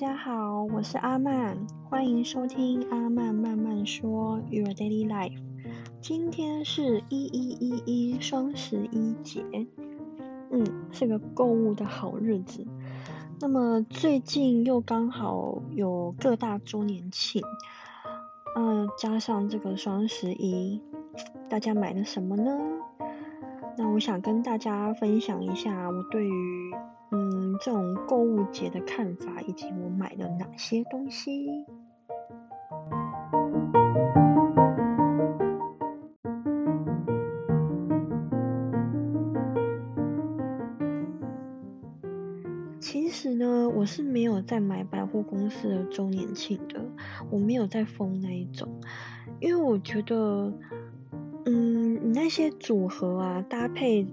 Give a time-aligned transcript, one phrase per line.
[0.00, 5.40] 大家好，我是阿曼，欢迎收听阿曼慢慢说 Your Daily Life。
[6.00, 9.42] 今天是一一一一双十一节，
[10.52, 12.64] 嗯，是个购物的好日子。
[13.40, 17.42] 那么最近又刚好有各大周年庆，
[18.54, 20.80] 嗯，加上这个双十一，
[21.48, 22.56] 大家买了什么呢？
[23.76, 26.72] 那我想跟大家分享一下我对于。
[27.10, 31.64] 嗯，这种购物节的看法，以及我买了哪些东西。
[42.80, 46.80] 其实呢，我是没有在买百货公司的周年庆的，
[47.30, 48.68] 我没有在封那一种，
[49.40, 50.52] 因为我觉得，
[51.44, 54.06] 嗯，你那些组合啊，搭配。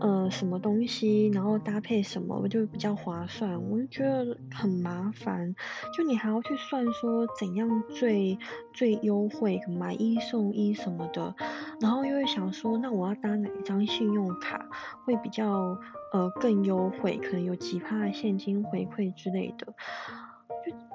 [0.00, 3.60] 呃，什么东西，然后搭配什么，我就比较划算。
[3.68, 5.56] 我就觉得很麻烦，
[5.92, 8.38] 就你还要去算说怎样最
[8.72, 11.34] 最优惠，买一送一什么的。
[11.80, 14.68] 然后又会想说，那我要搭哪一张信用卡
[15.04, 15.76] 会比较
[16.12, 19.74] 呃更优惠，可能有几趴现金回馈之类的，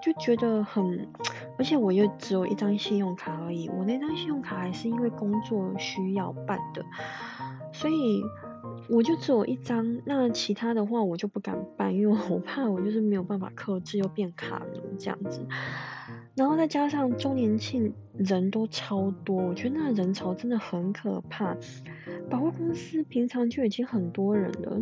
[0.01, 1.09] 就就觉得很，
[1.57, 6.83] 而且我又只有一张信用卡而已，我那张信用卡还是因为工作需要办的，
[7.71, 8.21] 所以。
[8.89, 15.45] 我就只有一张，那其他的话我就不敢办，因为我 怕我就是没有办法克制又变卡奴这样子。
[16.35, 21.55] 然后再加上周年庆人都超多，我觉得那人潮真的很可怕。
[22.29, 24.81] 百货公司平常就已经很多人了，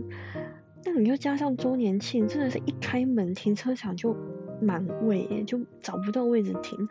[0.86, 4.16] 那你又加上周年庆，真的是一开门停车场就
[4.62, 6.88] 满位，就找不到位置停。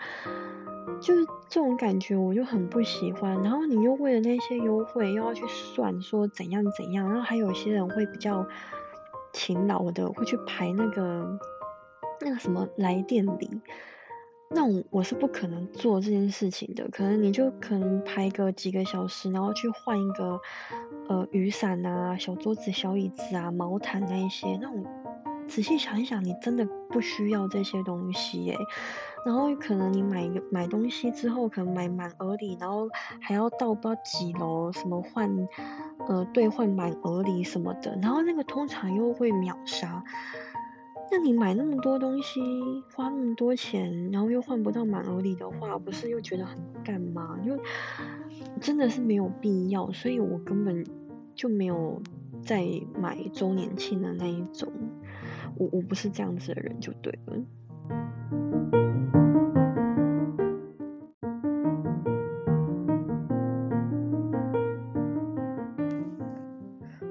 [1.01, 3.41] 就是这种感觉，我就很不喜欢。
[3.43, 7.09] 然后你又为了那些优惠，又要去算说怎样怎样。
[7.09, 8.47] 然后还有一些人会比较
[9.33, 11.39] 勤劳的，会去排那个
[12.21, 13.61] 那个什么来店里。
[14.53, 16.89] 那我我是不可能做这件事情的。
[16.91, 20.41] 可能你就可能排个几个小时，然后去换一个
[21.09, 24.59] 呃雨伞啊、小桌子、小椅子啊、毛毯那一些。
[24.61, 24.85] 那种
[25.51, 28.57] 仔细想一想，你真的不需要这些东西耶。
[29.27, 32.89] 然后可能你买买东西之后，可能买满额礼，然后
[33.21, 35.49] 还要到不知道几楼，什么换
[36.09, 40.03] 呃兑换满额礼什么的，然后那个通常又会秒杀。
[41.11, 42.41] 那你买那么多东西，
[42.95, 47.37] 花那么多钱，然后又换不到满额礼的话，不是又觉得很干吗？
[47.45, 47.59] 就
[48.61, 50.87] 真的是没有必要，所以我根本
[51.35, 52.01] 就没有
[52.43, 52.65] 在
[52.97, 54.73] 买周年庆的那一种。
[55.61, 57.37] 我我不是这样子的人，就对了。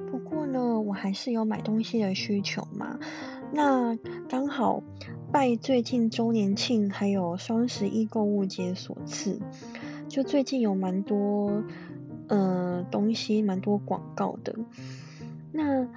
[0.09, 2.99] 不过呢，我还是有买东西的需求嘛？
[3.53, 3.95] 那
[4.27, 4.81] 刚好
[5.31, 9.39] 拜最近周年庆还有双十一购物节所赐，
[10.07, 11.63] 就最近有蛮多
[12.27, 14.55] 呃东西，蛮多广告的。
[15.51, 15.87] 那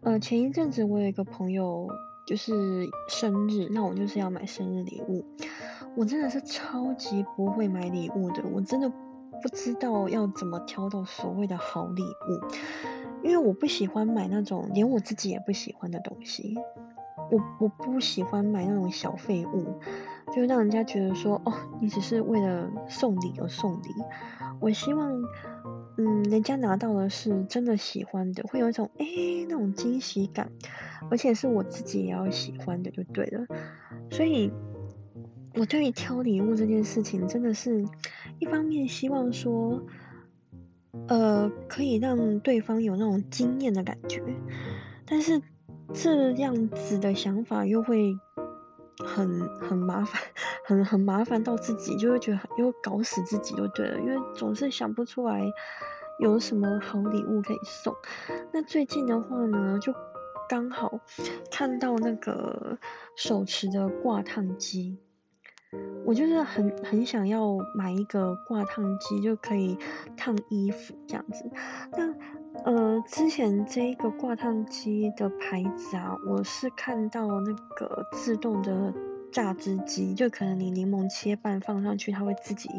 [0.00, 1.88] 呃前一阵子我有一个朋友
[2.26, 2.52] 就是
[3.08, 5.24] 生日，那我就是要买生日礼物。
[5.96, 13.24] 我真的是超级不会买礼物的，我真的不知道要怎么挑到所谓的好礼物。
[13.24, 16.54] 因为我不喜欢买那种连我自己也不喜欢的东西，
[17.32, 19.80] 我我不喜欢买那种小废物，
[20.32, 23.88] 就让人家觉得说哦，你只是为了送礼而送礼。
[24.60, 25.12] 我希望，
[25.98, 29.04] 嗯，人家拿到的是真的喜欢的，会有一种哎
[29.48, 30.50] 那种惊喜感，
[31.10, 33.46] 而且是我自己也要喜欢的就对了。
[34.10, 34.50] 所以，
[35.54, 37.84] 我对于挑礼物这件事情，真的是
[38.38, 39.84] 一方面希望说。
[41.06, 44.22] 呃，可以让对方有那种惊艳的感觉，
[45.06, 45.40] 但是
[45.94, 48.14] 这样子的想法又会
[49.04, 50.22] 很很麻烦，
[50.64, 55.44] 很很麻烦到自己，就会觉得又搞死自己就对了，因为总是想不出来
[56.18, 57.94] 有什么好礼物可以送。
[58.52, 59.94] 那最近的话呢，就
[60.48, 61.00] 刚好
[61.50, 62.78] 看到那个
[63.16, 64.98] 手持的挂烫机。
[66.04, 69.76] 我就是很很想要买一个挂烫机，就可以
[70.16, 71.50] 烫衣服这样子。
[71.92, 72.14] 那
[72.64, 78.92] 呃，之前这一个挂烫机的牌子啊，我是看到那个自动的
[79.30, 82.70] 榨汁机，就可能你柠檬切半放上去，它会自己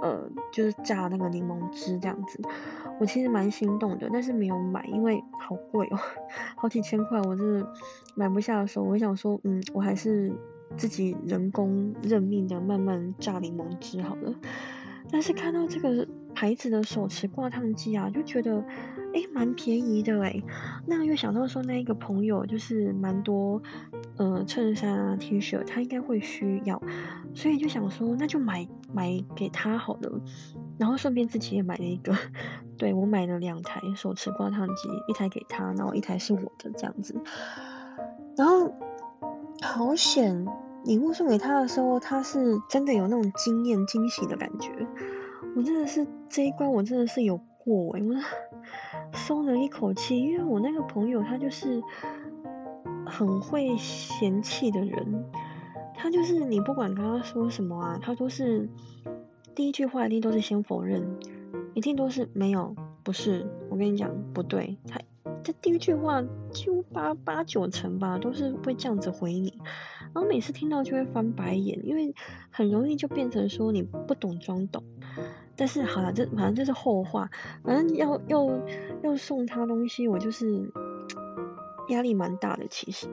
[0.00, 2.40] 呃就是榨那个柠檬汁这样子。
[3.00, 5.98] 我其实蛮心动的，但是没有买，因为好贵哦，
[6.56, 7.66] 好几千块，我是
[8.14, 10.32] 买不下的时候，我想说，嗯，我还是。
[10.76, 14.34] 自己人工任命的慢慢榨柠檬汁好了，
[15.10, 18.64] 但是看到这个牌子的手持挂烫机啊，就觉得
[19.14, 20.42] 哎蛮便宜的哎，
[20.86, 23.62] 那又想到说那一个朋友就是蛮多
[24.16, 26.82] 呃衬衫啊 T 恤，他应该会需要，
[27.34, 30.20] 所以就想说那就买买给他好了，
[30.76, 32.16] 然后顺便自己也买了一个，
[32.76, 37.14] 对我买了两台手持挂烫机，一台给他，然后一台是我的这样子，
[38.36, 38.74] 然后
[39.74, 40.46] 好险
[40.84, 44.70] 礼物送给他的时候，他是真的有那种惊艳惊喜的感觉。
[45.56, 48.14] 我真的是这一关，我真的是有过哎，我
[49.18, 51.82] 松了一口气，因为我那个朋友他就是
[53.04, 55.24] 很会嫌弃的人，
[55.96, 58.68] 他就是你不管跟他说什么啊，他都是
[59.56, 61.18] 第一句话一定都是先否认，
[61.74, 65.00] 一定都是没有，不是，我跟你讲不对，他
[65.42, 66.22] 这第一句话
[66.52, 69.60] 就八八九成吧，都是会这样子回你，
[70.14, 72.14] 然后每次听到就会翻白眼，因为
[72.50, 74.82] 很容易就变成说你不懂装懂。
[75.56, 77.30] 但是好了，这反正这是后话，
[77.62, 78.46] 反正要要
[79.02, 80.72] 要送他东西，我就是
[81.88, 83.08] 压力蛮大的其实。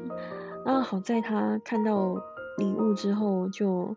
[0.66, 2.16] 然后好在他看到
[2.58, 3.96] 礼物之后，就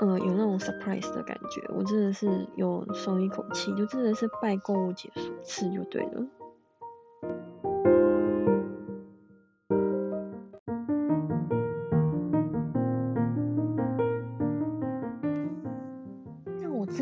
[0.00, 6.26] 呃有那种 surprise 的感觉，我真的是有松一口气，就真的是拜购物节所赐就对了。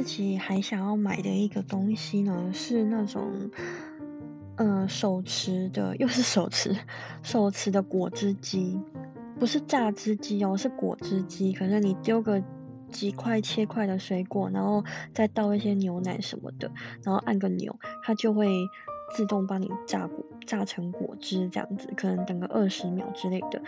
[0.04, 3.50] 己还想要买的一个东西呢，是那种，
[4.56, 6.76] 嗯，手持的，又是手持，
[7.22, 8.78] 手持的果汁机，
[9.40, 11.52] 不是榨汁机哦，是果汁机。
[11.52, 12.40] 可能你丢个
[12.92, 16.70] 几块切块的水果，然后再倒一些牛奶什么的，
[17.02, 18.48] 然后按个钮，它就会
[19.14, 21.88] 自动帮你榨果，榨成果汁这样子。
[21.96, 23.62] 可能等个二十秒之类的。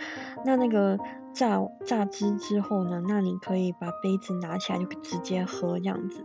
[0.45, 0.99] 那那个
[1.33, 6.23] 榨榨汁之后呢，那你可以把杯子拿起来就直接喝这样子。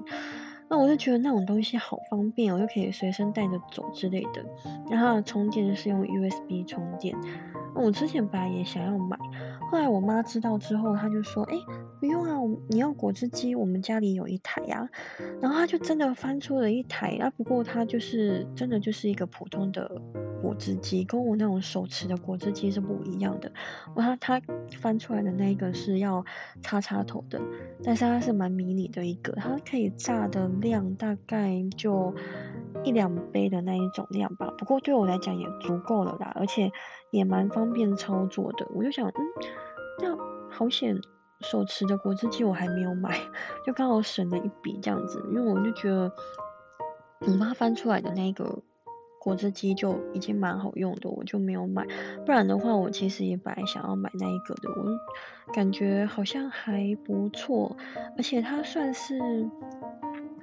[0.68, 4.44] 那我就觉得那种东西好方便哦，又可以随身带着走之类的。
[4.90, 7.16] 然后充电是用 USB 充电。
[7.74, 9.18] 我之前本来也想要买，
[9.72, 11.56] 后来我妈知道之后，她就说：“哎，
[11.98, 12.36] 不用啊，
[12.68, 14.86] 你要果汁机，我们家里有一台呀。”
[15.40, 19.90] 然后她就真的翻出了一台啊，不过它就是真的就是一个普通的
[20.42, 23.50] 果汁机，跟我那种手持的果汁机是不一样的。
[23.96, 24.38] 然后她
[24.78, 26.22] 翻出来的那个是要
[26.60, 27.40] 插插头的，
[27.82, 32.14] 但是它是蛮迷你的一个，它可以榨的量大概就
[32.84, 34.52] 一两杯的那一种量吧。
[34.58, 36.72] 不过对我来讲也足够了啦，而且。
[37.12, 39.14] 也蛮方便操作的，我就想，嗯，
[40.00, 40.16] 那
[40.48, 40.98] 好险，
[41.40, 43.14] 手持的果汁机我还没有买，
[43.66, 46.10] 就刚好省了一笔这样子，因为我就觉得
[47.20, 48.62] 我妈翻出来的那个
[49.20, 51.86] 果汁机就已经蛮好用的，我就没有买，
[52.24, 57.76] 不然的话我其实也本来想要买那一个的，我感觉好像还不错，
[58.16, 59.20] 而且它算是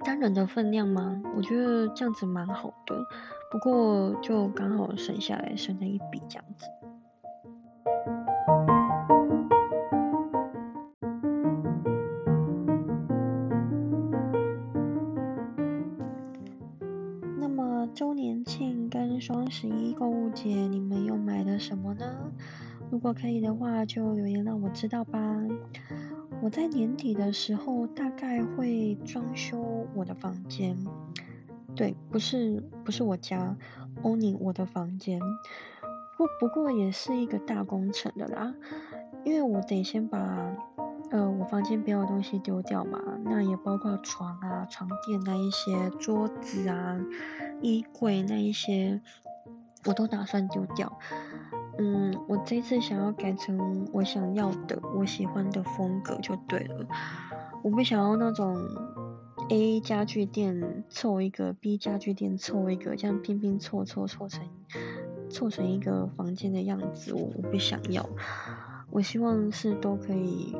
[0.06, 1.22] 单人的分量吗？
[1.36, 2.96] 我觉得这样子蛮好的。
[3.52, 6.66] 不过就刚好省下来，省了一笔这样子。
[17.38, 22.06] 那么周年庆跟双十一购物节，你们又买了什么呢？
[22.92, 25.20] 如果可以的话，就留言让我知道吧。
[26.42, 30.78] 我在年底的时候大概会装修我的房间。
[31.76, 33.56] 对，不是不是我家
[34.04, 35.20] ，owning 我的房间，
[36.18, 38.54] 不不过也是一个大工程的啦，
[39.24, 40.56] 因为我得先把
[41.12, 47.00] 呃我房间不要的东西丢掉嘛，那也包括床啊、床垫那一些、桌子啊、
[47.62, 49.02] 衣柜那一些，
[49.86, 50.98] 我都打算丢掉。
[51.80, 56.86] 嗯，我这次想要改成我想要的、我喜欢的风格就对了，
[57.64, 58.56] 我不想要那种。
[59.52, 64.44] A 家具店凑一个，B 家具店凑一个，这样拼拼凑凑凑成
[65.32, 68.08] 凑成一个房间的样子，我我不想要。
[68.92, 70.56] 我希望是都可以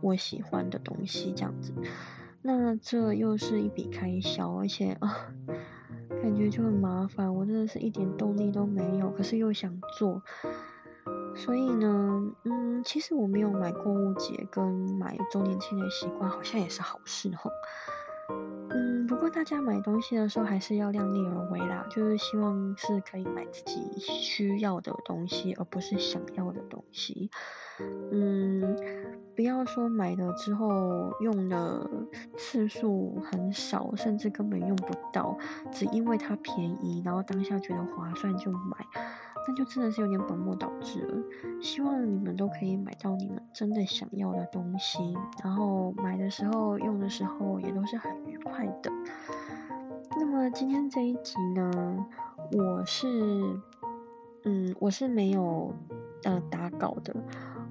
[0.00, 1.74] 我喜欢的东西这样子。
[2.40, 5.34] 那这又是一笔开销，而且啊，
[6.24, 7.34] 感觉就很麻烦。
[7.34, 10.22] 我真的是一点动力都没有，可是又想做。
[11.36, 14.66] 所以呢，嗯，其实我没有买购物节跟
[14.98, 17.50] 买周年庆的习惯，好像也是好事哦。
[19.14, 27.30] 不过大家买东西的时候还是要量力而为啦，就是希望是可以买自己需要的东西，而不是想要的东西。
[28.10, 28.76] 嗯，
[29.36, 31.88] 不要说买了之后用的
[32.36, 35.38] 次数很少，甚至根本用不到，
[35.70, 38.84] 只因为它便宜，然后当下觉得划算就买。
[39.46, 41.22] 那就真的是有点本末倒置了。
[41.60, 44.98] 希望你们都可以买到你们真的想要的东西，
[45.42, 48.90] 然后买的时候、用的时候也都是很愉快的。
[50.18, 52.06] 那么今天这一集呢，
[52.52, 53.08] 我是，
[54.44, 55.74] 嗯，我是没有
[56.22, 57.14] 呃打稿的，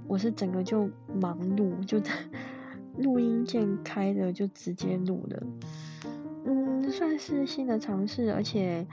[0.08, 2.12] 我是整个就忙碌，就在
[2.98, 5.44] 录音键开的就直接录了，
[6.46, 8.86] 嗯，算是新的尝试，而且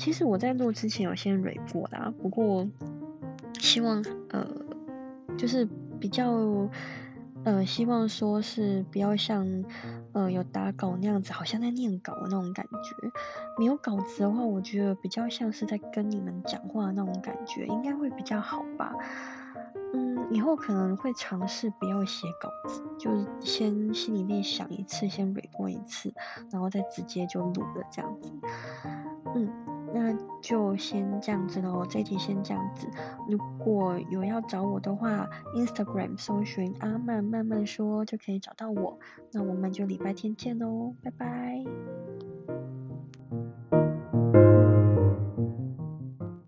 [0.00, 2.66] 其实我在录之前有先蕊过啦，不过
[3.60, 4.46] 希望呃
[5.36, 5.68] 就是
[6.00, 6.68] 比较。
[7.42, 9.64] 呃，希望说是不要像
[10.12, 13.10] 呃有打稿那样子，好像在念稿的那种感觉。
[13.58, 18.92] 没有稿子的话，我觉得比较像是在跟你们讲话那种感觉，应该会比较好吧。
[19.92, 26.12] 嗯，以后可能会尝试不要写稿子，就是先心里面想一次，先 r 过一次，
[26.50, 28.32] 然后再直接就录了这样子。
[29.34, 29.48] 嗯。
[29.92, 32.86] 那就先这样子喽，这集先这样子。
[33.28, 39.00] 如果有要找我的话，Instagram 搜寻阿曼慢慢说就可以找到我。
[39.32, 42.59] 那我们就礼拜天见喽，拜拜。